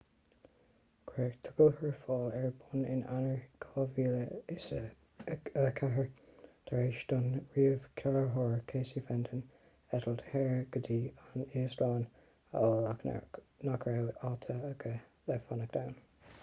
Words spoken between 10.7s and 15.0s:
go dtí an íoslainn a fháil ach nach raibh áit aige